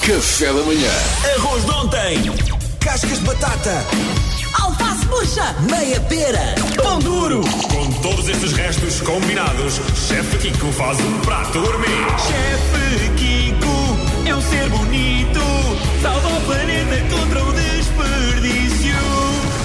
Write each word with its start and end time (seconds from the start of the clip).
Café 0.00 0.46
da 0.46 0.62
manhã. 0.62 0.90
Arroz 1.36 1.64
de 1.64 1.70
ontem. 1.72 2.32
Cascas 2.80 3.18
de 3.18 3.24
batata. 3.24 3.84
Alface 4.62 5.06
murcha! 5.06 5.54
Meia 5.68 6.00
pera. 6.00 6.54
Pão 6.76 6.98
duro. 7.00 7.40
Com 7.40 7.90
todos 8.00 8.28
estes 8.28 8.52
restos 8.52 9.00
combinados, 9.00 9.80
Chefe 10.08 10.38
Kiko 10.38 10.72
faz 10.72 10.98
um 11.00 11.18
prato 11.20 11.60
gourmet. 11.60 11.86
Chefe 12.18 13.10
Kiko 13.16 14.28
é 14.28 14.34
um 14.34 14.40
ser 14.40 14.68
bonito, 14.70 15.40
salva 16.00 16.28
o 16.28 16.40
planeta 16.42 17.14
contra 17.14 17.44
o 17.44 17.52
desperdício. 17.52 18.96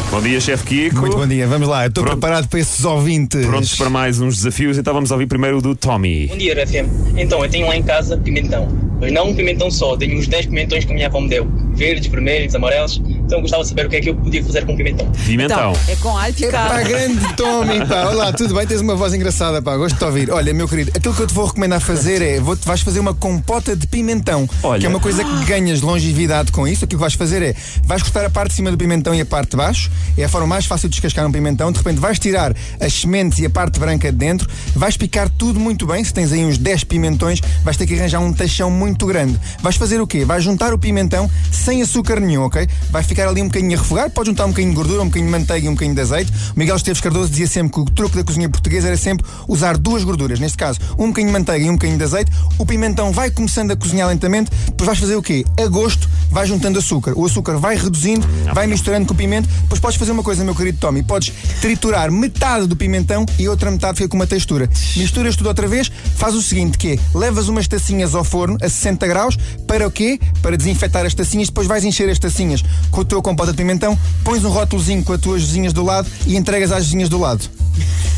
Bom 0.10 0.22
dia, 0.22 0.42
Chefe 0.42 0.66
Kiko. 0.66 1.02
Muito 1.02 1.18
bom 1.18 1.28
dia, 1.28 1.48
vamos 1.48 1.68
lá, 1.68 1.88
estou 1.88 2.04
preparado 2.04 2.48
para 2.48 2.60
esses 2.60 2.84
ouvintes. 2.84 3.46
Prontos 3.46 3.76
para 3.76 3.90
mais 3.90 4.20
uns 4.20 4.38
desafios, 4.38 4.78
então 4.78 4.94
vamos 4.94 5.12
ouvir 5.12 5.28
primeiro 5.28 5.60
o 5.60 5.62
do 5.62 5.76
Tommy. 5.76 6.28
Bom 6.28 6.38
dia, 6.38 6.54
RFM. 6.54 6.90
Então, 7.16 7.44
eu 7.44 7.50
tenho 7.50 7.68
lá 7.68 7.78
em 7.78 7.84
casa 7.84 8.18
pimentão. 8.18 8.91
Mas 9.02 9.12
não 9.12 9.30
um 9.30 9.36
pimentão 9.36 9.72
só, 9.72 9.98
tenho 9.98 10.16
uns 10.16 10.28
10 10.28 10.46
pimentões 10.46 10.86
que 10.86 10.92
a 10.92 10.94
minha 10.94 11.08
avó 11.08 11.20
me 11.20 11.28
deu. 11.28 11.48
Verdes, 11.74 12.06
vermelhos, 12.06 12.54
amarelos. 12.54 13.02
Então 13.32 13.40
gostava 13.40 13.64
de 13.64 13.70
saber 13.70 13.86
o 13.86 13.90
que 13.90 13.96
é 13.96 14.02
que 14.02 14.10
eu 14.10 14.16
podia 14.16 14.44
fazer 14.44 14.66
com 14.66 14.76
pimentão. 14.76 15.10
Pimentão. 15.26 15.72
Então, 15.72 15.82
é 15.88 15.96
com 15.96 16.18
alho 16.18 16.36
É 16.38 16.52
pá, 16.52 16.64
picado. 16.68 16.90
grande 16.90 17.34
Tommy, 17.36 17.86
pá. 17.88 18.10
Olá, 18.10 18.34
tudo 18.34 18.54
bem? 18.54 18.68
Tens 18.68 18.82
uma 18.82 18.94
voz 18.94 19.14
engraçada, 19.14 19.62
pá. 19.62 19.78
Gosto 19.78 19.94
de 19.94 20.00
te 20.00 20.04
ouvir. 20.04 20.30
Olha, 20.32 20.54
meu 20.54 20.68
querido, 20.68 20.92
aquilo 20.94 21.16
que 21.16 21.22
eu 21.22 21.28
te 21.28 21.34
vou 21.34 21.46
recomendar 21.46 21.80
fazer 21.80 22.22
é: 22.22 22.42
vou 22.42 22.58
vais 22.66 22.82
fazer 22.82 23.00
uma 23.00 23.14
compota 23.14 23.74
de 23.74 23.88
pimentão, 23.88 24.50
Olha. 24.62 24.82
que 24.82 24.86
é 24.86 24.90
uma 24.90 25.00
coisa 25.00 25.24
que 25.24 25.46
ganhas 25.46 25.80
longevidade 25.80 26.52
com 26.52 26.68
isso. 26.68 26.84
Aquilo 26.84 26.98
que 27.00 27.02
vais 27.02 27.14
fazer 27.14 27.42
é: 27.42 27.56
vais 27.86 28.04
cortar 28.04 28.26
a 28.26 28.30
parte 28.30 28.50
de 28.50 28.56
cima 28.56 28.70
do 28.70 28.78
pimentão 28.78 29.16
e 29.16 29.22
a 29.22 29.26
parte 29.26 29.52
de 29.52 29.56
baixo. 29.56 29.90
É 30.18 30.26
a 30.26 30.30
forma 30.30 30.48
mais 30.48 30.66
fácil 30.66 30.90
de 30.90 30.96
descascar 30.96 31.26
um 31.26 31.32
pimentão. 31.32 31.72
De 31.72 31.78
repente 31.78 32.02
vais 32.02 32.20
tirar 32.20 32.54
as 32.82 32.92
sementes 32.92 33.40
e 33.40 33.46
a 33.46 33.50
parte 33.50 33.80
branca 33.80 34.12
de 34.12 34.18
dentro. 34.18 34.50
Vais 34.76 34.98
picar 34.98 35.30
tudo 35.30 35.58
muito 35.58 35.88
bem. 35.88 36.04
Se 36.04 36.14
tens 36.14 36.34
aí 36.34 36.44
uns 36.44 36.58
10 36.58 36.84
pimentões, 36.84 37.40
vais 37.64 37.78
ter 37.78 37.88
que 37.88 37.98
arranjar 37.98 38.20
um 38.20 38.34
tachão 38.34 38.70
muito 38.70 39.06
grande. 39.06 39.40
Vais 39.62 39.78
fazer 39.78 40.02
o 40.02 40.06
quê? 40.06 40.26
Vais 40.26 40.44
juntar 40.44 40.74
o 40.74 40.78
pimentão 40.78 41.32
sem 41.50 41.82
açúcar 41.82 42.20
nenhum, 42.20 42.44
ok? 42.44 42.68
Vai 42.90 43.04
ficar 43.04 43.21
ali 43.30 43.42
um 43.42 43.48
bocadinho 43.48 43.78
a 43.78 43.82
refogar. 43.82 44.10
Podes 44.10 44.30
juntar 44.30 44.46
um 44.46 44.50
bocadinho 44.50 44.72
de 44.72 44.76
gordura, 44.76 45.02
um 45.02 45.06
bocadinho 45.06 45.32
de 45.32 45.40
manteiga 45.40 45.66
e 45.66 45.70
um 45.70 45.74
bocadinho 45.74 45.96
de 45.96 46.02
azeite. 46.02 46.32
O 46.56 46.60
Miguel 46.60 46.76
Esteves 46.76 47.02
Cardoso 47.02 47.30
dizia 47.30 47.48
sempre 47.48 47.74
que 47.74 47.80
o 47.80 47.86
truque 47.86 48.18
da 48.18 48.24
cozinha 48.24 48.50
portuguesa 48.50 48.88
era 48.88 48.98
sempre 48.98 49.26
usar 49.48 49.78
duas 49.78 50.04
gorduras. 50.04 50.40
Neste 50.40 50.58
caso, 50.58 50.80
um 50.98 51.08
bocadinho 51.08 51.28
de 51.28 51.34
manteiga 51.34 51.66
e 51.66 51.70
um 51.70 51.74
bocadinho 51.74 51.98
de 51.98 52.04
azeite. 52.04 52.32
O 52.58 52.66
pimentão 52.66 53.12
vai 53.12 53.32
começando 53.32 53.72
a 53.72 53.76
cozinhar 53.76 54.08
lentamente. 54.08 54.52
Depois 54.68 54.88
vais 54.88 55.00
fazer 55.00 55.16
o 55.16 55.22
quê? 55.22 55.46
A 55.60 55.68
gosto, 55.68 56.10
vais 56.32 56.48
juntando 56.48 56.80
açúcar. 56.80 57.14
O 57.16 57.26
açúcar 57.26 57.58
vai 57.58 57.76
reduzindo, 57.76 58.28
vai 58.54 58.66
misturando 58.66 59.06
com 59.06 59.14
o 59.14 59.18
pimento. 59.18 59.48
Depois 59.62 59.80
podes 59.80 59.98
fazer 59.98 60.12
uma 60.12 60.24
coisa, 60.24 60.44
meu 60.44 60.56
querido 60.56 60.78
Tommy. 60.80 61.04
Podes 61.04 61.34
triturar 61.60 62.12
metade 62.12 62.68
do 62.68 62.76
pimentão 62.76 63.26
e 63.38 63.48
outra 63.48 63.70
metade 63.70 63.98
fica 63.98 64.10
com 64.10 64.16
uma 64.16 64.28
textura. 64.28 64.70
Misturas 64.96 65.36
tudo 65.36 65.48
outra 65.48 65.68
vez. 65.68 65.92
Faz 66.16 66.34
o 66.34 66.42
seguinte, 66.42 66.78
que 66.78 66.94
é, 66.94 67.00
levas 67.18 67.48
umas 67.48 67.68
tacinhas 67.68 68.16
ao 68.16 68.24
forno 68.24 68.58
a 68.62 68.70
60 68.70 69.08
graus. 69.08 69.38
Para 69.68 69.88
o 69.88 69.92
quê? 69.92 70.20
Para 70.42 70.58
desinfetar 70.58 71.06
as 71.06 71.14
tacinhas. 71.14 71.50
Depois 71.50 71.68
vais 71.68 71.84
encher 71.84 72.10
as 72.10 72.18
tacinhas 72.18 72.64
com 72.90 73.02
a 73.02 73.06
tua 73.06 73.22
compota 73.22 73.52
de 73.52 73.58
pimentão. 73.58 73.98
Pões 74.24 74.44
um 74.44 74.50
rótulozinho 74.50 75.04
com 75.04 75.14
as 75.14 75.22
tuas 75.22 75.42
vizinhas 75.42 75.74
do 75.74 75.84
lado 75.84 76.10
e 76.26 76.36
entregas 76.36 76.72
às 76.72 76.86
vizinhas 76.86 77.10
do 77.10 77.20
lado. 77.20 77.50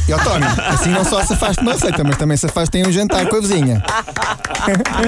E 0.07 0.11
ao 0.11 0.19
Tommy, 0.19 0.45
assim 0.67 0.89
não 0.89 1.05
só 1.05 1.23
se 1.23 1.35
faz 1.37 1.57
uma 1.57 1.71
receita, 1.73 2.03
mas 2.03 2.17
também 2.17 2.35
se 2.35 2.47
faz 2.49 2.67
tem 2.67 2.85
um 2.85 2.91
jantar 2.91 3.25
com 3.27 3.37
a 3.37 3.39
vizinha. 3.39 3.81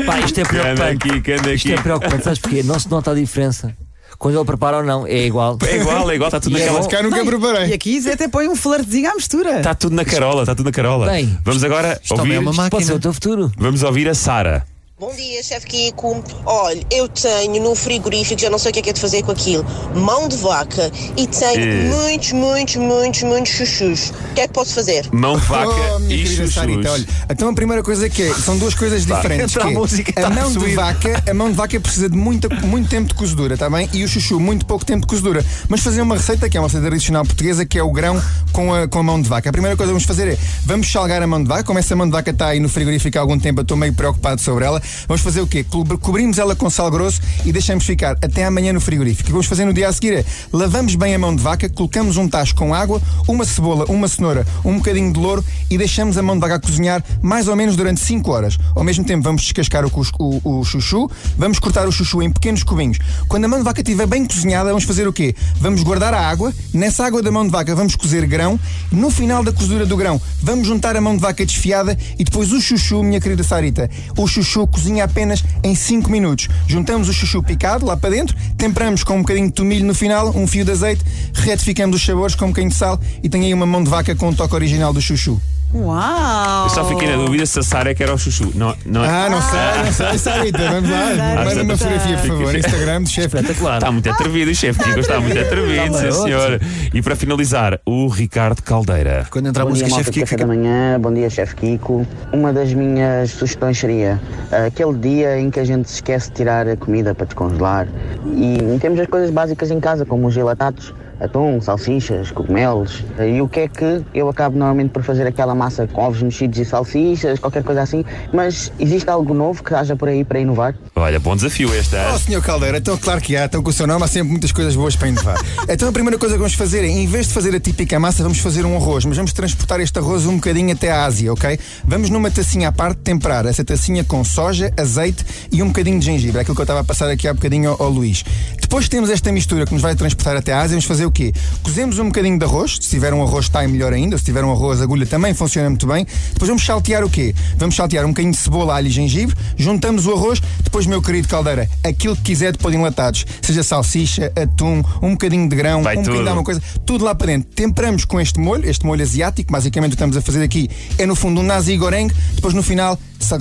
Pá, 0.05 0.19
isto 0.19 0.39
é 0.39 0.43
preocupante. 0.45 1.07
aqui, 1.11 1.31
anda 1.33 1.53
Isto 1.53 1.67
aqui. 1.67 1.73
é 1.73 1.81
preocupante, 1.81 2.23
sabes 2.23 2.39
porquê? 2.39 2.63
Não 2.63 2.79
se 2.79 2.89
nota 2.89 3.11
a 3.11 3.13
diferença. 3.13 3.75
Quando 4.17 4.37
ele 4.37 4.45
prepara 4.45 4.77
ou 4.77 4.83
não, 4.83 5.05
é 5.05 5.25
igual. 5.25 5.57
É 5.67 5.75
igual, 5.75 6.09
é 6.09 6.15
igual, 6.15 6.29
está 6.29 6.39
tudo 6.39 6.57
E 6.57 6.61
é 6.61 6.65
naquela. 6.65 6.81
bom. 6.81 6.87
Cá 6.87 7.03
nunca 7.03 7.17
Bem, 7.17 7.25
preparei. 7.25 7.67
E 7.69 7.73
aqui 7.73 7.99
Zé 7.99 8.13
até 8.13 8.29
põe 8.29 8.47
um 8.47 8.55
flertezinho 8.55 9.11
à 9.11 9.15
mistura. 9.15 9.57
Está 9.57 9.75
tudo 9.75 9.93
na 9.93 10.05
carola, 10.05 10.43
está 10.43 10.55
tudo 10.55 10.65
na 10.67 10.71
carola. 10.71 11.07
Bem, 11.07 11.37
Vamos 11.43 11.61
agora 11.65 11.99
Isto 12.01 12.15
também 12.15 12.21
ouvir. 12.21 12.35
é 12.35 12.39
uma 12.39 12.51
máquina. 12.53 12.69
Pode 12.69 12.85
ser 12.85 12.93
o 12.93 12.99
teu 12.99 13.13
futuro. 13.13 13.51
Vamos 13.57 13.83
ouvir 13.83 14.07
a 14.07 14.13
Sara. 14.15 14.65
Bom 14.97 15.13
dia, 15.13 15.43
chefe 15.43 15.67
Kiko. 15.67 16.23
Olha, 16.45 16.81
eu 16.89 17.09
tenho 17.09 17.61
no 17.61 17.75
frigorífico, 17.75 18.39
já 18.39 18.49
não 18.49 18.57
sei 18.57 18.71
o 18.71 18.73
que 18.73 18.79
é 18.79 18.81
que 18.81 18.89
é 18.91 18.93
de 18.93 19.01
fazer 19.01 19.23
com 19.23 19.31
aquilo, 19.33 19.65
mão 19.93 20.29
de 20.29 20.37
vaca 20.37 20.89
e 21.17 21.27
tenho 21.27 21.59
Eh. 21.59 21.89
muitos, 21.89 22.31
muitos, 22.31 22.75
muitos, 22.77 23.23
muitos 23.23 23.51
chuchus. 23.51 24.13
O 24.31 24.33
que 24.35 24.39
é 24.39 24.47
que 24.47 24.53
posso 24.53 24.73
fazer? 24.73 25.05
Mão, 25.11 25.35
vaca 25.37 25.67
Oh, 25.95 25.99
minha 25.99 26.15
e 26.15 26.23
querida 26.23 26.35
chuchus. 26.43 26.53
Sarita, 26.53 26.91
olha, 26.93 27.05
então 27.29 27.49
a 27.49 27.53
primeira 27.53 27.83
coisa 27.83 28.09
que 28.09 28.23
é, 28.23 28.33
são 28.35 28.57
duas 28.57 28.73
coisas 28.73 29.05
diferentes. 29.05 29.53
entra 29.53 29.63
a 29.63 29.67
que 29.67 29.73
é, 29.73 29.77
música, 29.77 30.11
a 30.15 30.21
tá 30.21 30.29
mão 30.29 30.45
a 30.45 30.47
de 30.47 30.53
subir. 30.53 30.75
vaca, 30.75 31.23
a 31.29 31.33
mão 31.33 31.49
de 31.49 31.55
vaca 31.57 31.77
precisa 31.81 32.09
de 32.09 32.15
muita, 32.15 32.47
muito 32.65 32.87
tempo 32.89 33.09
de 33.09 33.15
cozedura, 33.15 33.55
está 33.55 33.69
bem? 33.69 33.89
E 33.91 34.01
o 34.01 34.07
chuchu, 34.07 34.39
muito 34.39 34.65
pouco 34.65 34.85
tempo 34.85 35.01
de 35.01 35.07
cozedura. 35.07 35.43
Mas 35.67 35.81
fazer 35.81 36.01
uma 36.01 36.15
receita 36.15 36.49
que 36.49 36.55
é 36.55 36.59
uma 36.61 36.67
receita 36.67 36.87
tradicional 36.87 37.25
portuguesa, 37.25 37.65
que 37.65 37.77
é 37.77 37.83
o 37.83 37.91
grão 37.91 38.21
com 38.53 38.73
a, 38.73 38.87
com 38.87 38.99
a 38.99 39.03
mão 39.03 39.21
de 39.21 39.27
vaca. 39.27 39.49
A 39.49 39.51
primeira 39.51 39.75
coisa 39.75 39.89
que 39.89 39.93
vamos 39.93 40.05
fazer 40.07 40.29
é, 40.29 40.37
vamos 40.65 40.89
salgar 40.89 41.21
a 41.21 41.27
mão 41.27 41.43
de 41.43 41.49
vaca, 41.49 41.65
como 41.65 41.77
essa 41.79 41.93
mão 41.97 42.05
de 42.05 42.13
vaca 42.13 42.31
está 42.31 42.47
aí 42.47 42.61
no 42.61 42.69
frigorífico 42.69 43.17
há 43.17 43.21
algum 43.21 43.37
tempo, 43.37 43.59
eu 43.59 43.63
estou 43.63 43.75
meio 43.75 43.91
preocupado 43.93 44.39
sobre 44.39 44.63
ela. 44.63 44.81
Vamos 45.07 45.21
fazer 45.21 45.41
o 45.41 45.47
quê? 45.47 45.63
Co- 45.63 45.85
Cobrimos 45.99 46.37
ela 46.37 46.55
com 46.55 46.69
sal 46.69 46.89
grosso 46.91 47.21
e 47.45 47.51
deixamos 47.51 47.83
ficar 47.85 48.13
até 48.21 48.45
amanhã 48.45 48.73
no 48.73 48.81
frigorífico. 48.81 49.23
O 49.23 49.25
que 49.25 49.31
vamos 49.31 49.45
fazer 49.47 49.65
no 49.65 49.73
dia 49.73 49.87
a 49.89 49.93
seguir 49.93 50.13
é, 50.13 50.25
lavamos 50.51 50.95
bem 50.95 51.13
a 51.15 51.19
mão 51.19 51.35
de 51.35 51.41
vaca, 51.41 51.69
colocamos 51.69 52.17
um 52.17 52.27
tacho 52.27 52.55
com 52.55 52.73
água, 52.73 53.01
uma 53.27 53.45
cebola, 53.45 53.85
uma 53.89 54.07
cenoura, 54.07 54.45
um 54.63 54.77
bocadinho 54.77 55.11
de 55.11 55.19
louro 55.19 55.43
e 55.69 55.77
deixamos 55.77 56.17
a 56.17 56.21
mão 56.21 56.35
de 56.35 56.41
vaca 56.41 56.59
cozinhar 56.59 57.03
mais 57.21 57.47
ou 57.47 57.55
menos 57.55 57.75
durante 57.75 57.99
5 58.01 58.31
horas. 58.31 58.57
Ao 58.75 58.83
mesmo 58.83 59.03
tempo 59.03 59.23
vamos 59.23 59.41
descascar 59.41 59.85
o, 59.85 59.91
o, 60.19 60.59
o 60.59 60.63
chuchu, 60.63 61.09
vamos 61.37 61.59
cortar 61.59 61.87
o 61.87 61.91
chuchu 61.91 62.21
em 62.21 62.31
pequenos 62.31 62.63
cubinhos. 62.63 62.97
Quando 63.27 63.45
a 63.45 63.47
mão 63.47 63.59
de 63.59 63.65
vaca 63.65 63.81
estiver 63.81 64.05
bem 64.07 64.25
cozinhada, 64.25 64.69
vamos 64.69 64.83
fazer 64.83 65.07
o 65.07 65.13
quê? 65.13 65.35
Vamos 65.59 65.83
guardar 65.83 66.13
a 66.13 66.19
água, 66.29 66.53
nessa 66.73 67.05
água 67.05 67.21
da 67.21 67.31
mão 67.31 67.45
de 67.45 67.51
vaca 67.51 67.75
vamos 67.75 67.95
cozer 67.95 68.25
grão, 68.25 68.59
no 68.91 69.09
final 69.09 69.43
da 69.43 69.51
cozedura 69.51 69.85
do 69.85 69.95
grão 69.97 70.19
vamos 70.41 70.67
juntar 70.67 70.95
a 70.95 71.01
mão 71.01 71.15
de 71.15 71.21
vaca 71.21 71.45
desfiada 71.45 71.97
e 72.19 72.23
depois 72.23 72.51
o 72.51 72.61
chuchu, 72.61 73.01
minha 73.03 73.19
querida 73.19 73.43
Sarita, 73.43 73.89
o 74.17 74.27
chuchu 74.27 74.67
cozinha 74.75 75.05
apenas 75.05 75.41
em 75.63 75.73
5 75.73 76.11
minutos. 76.11 76.49
Juntamos 76.67 77.07
o 77.07 77.13
chuchu 77.13 77.41
picado 77.41 77.85
lá 77.85 77.95
para 77.95 78.09
dentro, 78.09 78.35
temperamos 78.57 79.03
com 79.03 79.15
um 79.15 79.21
bocadinho 79.21 79.47
de 79.47 79.53
tomilho 79.53 79.85
no 79.85 79.95
final, 79.95 80.29
um 80.35 80.45
fio 80.45 80.65
de 80.65 80.71
azeite, 80.71 81.01
retificamos 81.33 81.95
os 81.95 82.05
sabores 82.05 82.35
com 82.35 82.45
um 82.45 82.49
bocadinho 82.49 82.71
de 82.71 82.77
sal 82.77 82.99
e 83.23 83.29
tem 83.29 83.45
aí 83.45 83.53
uma 83.53 83.65
mão 83.65 83.81
de 83.81 83.89
vaca 83.89 84.13
com 84.13 84.29
o 84.29 84.35
toque 84.35 84.53
original 84.53 84.91
do 84.91 85.01
chuchu. 85.01 85.41
Uau! 85.73 86.63
Eu 86.65 86.69
só 86.69 86.85
fiquei 86.85 87.09
na 87.09 87.17
dúvida 87.17 87.45
se 87.45 87.59
a 87.59 87.63
Sara 87.63 87.91
é 87.91 87.93
que 87.93 88.01
era 88.01 88.13
o 88.13 88.17
chuchu. 88.17 88.51
Não, 88.55 88.75
não 88.85 89.03
é? 89.03 89.09
Ah, 89.09 89.29
não 89.29 89.41
sei, 89.41 89.83
não 89.83 89.91
sei, 89.91 90.17
Sarita, 90.17 90.57
vamos 90.69 90.89
lá. 90.89 91.05
Manda 91.07 91.43
Sarita. 91.45 91.63
uma 91.63 91.77
fotografia, 91.77 92.17
por 92.17 92.27
favor, 92.27 92.55
Instagram 92.55 93.01
do 93.01 93.09
chefe. 93.09 93.37
Espetacular. 93.37 93.77
Está 93.77 93.91
muito 93.91 94.09
atrevido, 94.09 94.51
o 94.51 94.55
chefe 94.55 94.83
Kiko 94.83 94.99
está 94.99 95.19
muito 95.19 95.39
atrevido, 95.39 95.97
sim 95.97 96.11
senhor. 96.11 96.61
E 96.93 97.01
para 97.01 97.15
finalizar, 97.15 97.79
o 97.85 98.07
Ricardo 98.07 98.61
Caldeira. 98.61 99.27
Quando 99.29 99.47
entrar 99.47 99.63
a 99.63 99.65
música, 99.65 99.89
chefe 99.89 100.11
Kiko 100.11 100.25
café 100.25 100.37
da 100.37 100.47
manhã, 100.47 100.99
bom 100.99 101.13
dia, 101.13 101.29
chefe 101.29 101.55
Kiko. 101.55 102.07
Uma 102.31 102.53
das 102.53 102.73
minhas 102.73 103.31
sugestões 103.31 103.77
seria 103.77 104.21
ah, 104.51 104.65
aquele 104.65 104.93
dia 104.97 105.39
em 105.39 105.49
que 105.49 105.59
a 105.59 105.65
gente 105.65 105.89
se 105.89 105.95
esquece 105.95 106.29
de 106.29 106.35
tirar 106.35 106.67
a 106.67 106.77
comida 106.77 107.13
para 107.13 107.25
descongelar 107.25 107.87
e 108.25 108.77
temos 108.79 108.99
as 108.99 109.07
coisas 109.07 109.29
básicas 109.29 109.71
em 109.71 109.79
casa, 109.79 110.05
como 110.05 110.27
os 110.27 110.33
gelatados, 110.33 110.93
atum, 111.19 111.59
salsichas, 111.61 112.31
cogumelos. 112.31 113.03
E 113.19 113.41
o 113.41 113.47
que 113.47 113.61
é 113.61 113.67
que 113.67 114.03
eu 114.13 114.29
acabo 114.29 114.57
normalmente 114.57 114.91
por 114.91 115.03
fazer 115.03 115.27
aquela 115.27 115.55
massa 115.55 115.87
com 115.87 116.01
ovos 116.01 116.21
mexidos 116.21 116.59
e 116.59 116.65
salsichas, 116.65 117.39
qualquer 117.39 117.63
coisa 117.63 117.81
assim, 117.81 118.03
mas 118.33 118.71
existe 118.79 119.09
algo 119.09 119.33
novo 119.33 119.63
que 119.63 119.73
haja 119.73 119.95
por 119.95 120.07
aí 120.07 120.23
para 120.23 120.39
inovar? 120.39 120.75
Olha, 120.95 121.19
bom 121.19 121.35
desafio 121.35 121.73
este, 121.73 121.95
Oh, 122.13 122.19
senhor 122.19 122.41
Caldeira, 122.41 122.77
então 122.77 122.97
claro 122.97 123.21
que 123.21 123.35
há, 123.35 123.45
então 123.45 123.61
com 123.61 123.69
o 123.69 123.73
seu 123.73 123.87
nome 123.87 124.03
há 124.03 124.07
sempre 124.07 124.29
muitas 124.29 124.51
coisas 124.51 124.75
boas 124.75 124.95
para 124.95 125.07
inovar. 125.07 125.37
então 125.67 125.87
a 125.87 125.91
primeira 125.91 126.17
coisa 126.17 126.35
que 126.35 126.39
vamos 126.39 126.53
fazer 126.53 126.83
é, 126.83 126.87
em 126.87 127.07
vez 127.07 127.27
de 127.27 127.33
fazer 127.33 127.55
a 127.55 127.59
típica 127.59 127.99
massa, 127.99 128.23
vamos 128.23 128.39
fazer 128.39 128.65
um 128.65 128.75
arroz, 128.75 129.05
mas 129.05 129.17
vamos 129.17 129.33
transportar 129.33 129.79
este 129.79 129.97
arroz 129.99 130.25
um 130.25 130.35
bocadinho 130.35 130.73
até 130.73 130.91
a 130.91 131.05
Ásia, 131.05 131.31
ok? 131.31 131.59
Vamos 131.85 132.09
numa 132.09 132.29
tacinha 132.29 132.69
à 132.69 132.71
parte 132.71 132.99
temperar 132.99 133.45
essa 133.45 133.63
tacinha 133.63 134.03
com 134.03 134.23
soja, 134.23 134.71
azeite 134.77 135.25
e 135.51 135.61
um 135.61 135.67
bocadinho 135.67 135.99
de 135.99 136.05
gengibre, 136.05 136.41
aquilo 136.41 136.55
que 136.55 136.61
eu 136.61 136.65
estava 136.65 136.81
a 136.81 136.83
passar 136.83 137.09
aqui 137.09 137.27
há 137.27 137.33
bocadinho 137.33 137.71
ao, 137.71 137.83
ao 137.83 137.89
Luís. 137.89 138.23
Depois 138.65 138.89
temos 138.89 139.11
esta 139.11 139.31
mistura 139.31 139.63
que 139.63 139.73
nos 139.73 139.81
vai 139.83 139.95
transportar 139.95 140.35
até 140.35 140.51
a 140.51 140.57
Ásia, 140.57 140.69
vamos 140.69 140.85
fazer 140.85 141.05
o 141.05 141.11
quê? 141.11 141.31
Cozemos 141.61 141.99
um 141.99 142.05
bocadinho 142.05 142.39
de 142.39 142.45
arroz, 142.45 142.79
se 142.81 142.89
tiver 142.89 143.13
um 143.13 143.21
arroz 143.21 143.45
está 143.45 143.65
melhor 143.67 143.93
ainda, 143.93 144.17
se 144.17 144.25
tiver 144.25 144.43
um 144.43 144.51
arroz 144.51 144.81
agulha 144.81 145.05
também 145.05 145.35
funciona 145.35 145.69
muito 145.69 145.85
bem. 145.85 146.05
Depois 146.33 146.49
vamos 146.49 146.65
saltear 146.65 147.03
o 147.03 147.09
quê? 147.09 147.35
Vamos 147.59 147.75
saltear 147.75 148.03
um 148.05 148.09
bocadinho 148.09 148.33
de 148.33 148.39
cebola, 148.39 148.75
alho 148.75 148.87
e 148.87 148.89
gengibre, 148.89 149.35
juntamos 149.55 150.07
o 150.07 150.13
arroz, 150.13 150.41
depois, 150.63 150.87
meu 150.87 150.99
querido 150.99 151.27
Caldeira, 151.27 151.69
aquilo 151.83 152.15
que 152.15 152.23
quiser 152.23 152.53
de 152.53 152.57
pôr 152.57 152.73
enlatados, 152.73 153.23
seja 153.39 153.61
salsicha, 153.61 154.33
atum, 154.35 154.81
um 154.99 155.11
bocadinho 155.11 155.47
de 155.47 155.55
grão, 155.55 155.83
Vai 155.83 155.95
um 155.95 155.99
bocadinho 155.99 156.23
de 156.23 156.29
alguma 156.29 156.43
coisa, 156.43 156.61
tudo 156.87 157.05
lá 157.05 157.13
para 157.13 157.27
dentro. 157.27 157.51
Temperamos 157.53 158.03
com 158.03 158.19
este 158.19 158.39
molho, 158.39 158.67
este 158.67 158.83
molho 158.83 159.03
asiático, 159.03 159.51
basicamente 159.51 159.89
o 159.89 159.91
que 159.91 159.97
estamos 159.97 160.17
a 160.17 160.21
fazer 160.21 160.43
aqui 160.43 160.71
é 160.97 161.05
no 161.05 161.15
fundo 161.15 161.39
um 161.39 161.43
nasi 161.43 161.77
goreng, 161.77 162.09
depois 162.33 162.55
no 162.55 162.63
final, 162.63 162.97
essa 163.21 163.37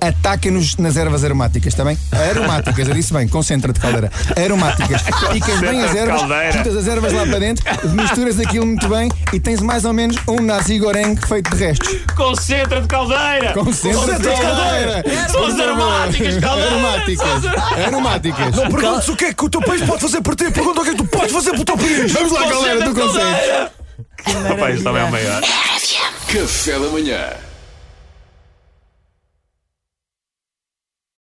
ataca-nos 0.00 0.76
nas 0.76 0.96
ervas 0.96 1.24
aromáticas, 1.24 1.72
está 1.72 1.84
bem? 1.84 1.98
Aromáticas, 2.12 2.88
eu 2.88 2.94
disse 2.94 3.12
bem, 3.12 3.28
concentra-te, 3.28 3.80
caldeira. 3.80 4.10
Aromáticas. 4.36 5.02
Picas 5.32 5.60
bem 5.60 5.82
as 5.82 5.94
ervas, 5.94 6.20
juntas 6.54 6.76
as 6.76 6.86
ervas 6.86 7.12
lá 7.12 7.26
para 7.26 7.38
dentro, 7.38 7.64
misturas 7.90 8.38
aquilo 8.38 8.66
muito 8.66 8.88
bem 8.88 9.10
e 9.32 9.40
tens 9.40 9.60
mais 9.60 9.84
ou 9.84 9.92
menos 9.92 10.16
um 10.28 10.40
nasi 10.40 10.78
goreng 10.78 11.16
feito 11.16 11.50
de 11.50 11.64
restos. 11.64 11.96
Concentra-te, 12.14 12.86
caldeira! 12.86 13.52
Concentra-te, 13.52 14.22
caldeira! 14.22 15.04
São 15.30 15.46
as 15.46 15.60
aromáticas, 15.60 16.38
caldeira! 16.40 16.66
Aromáticas. 16.66 17.46
Aromáticas. 17.86 18.56
Não 18.56 18.70
perguntes 18.70 19.08
o 19.08 19.16
que 19.16 19.24
é 19.26 19.34
que 19.34 19.44
o 19.44 19.50
teu 19.50 19.60
país 19.60 19.82
pode 19.82 20.00
fazer 20.00 20.20
por 20.20 20.34
ti, 20.34 20.50
pergunta 20.50 20.80
o 20.80 20.84
que 20.84 20.90
é 20.90 20.92
que 20.92 20.98
tu 20.98 21.06
podes 21.06 21.32
fazer 21.32 21.50
pelo 21.52 21.64
teu 21.64 21.76
país. 21.76 22.12
Vamos 22.12 22.32
lá, 22.32 22.48
galera, 22.48 22.84
tu 22.84 22.94
consegues. 22.94 23.70
Rapaz, 24.48 24.76
estava 24.76 25.02
a 25.02 25.10
maior. 25.10 25.42
Café 26.28 26.72
da 26.78 26.88
manhã. 26.88 27.45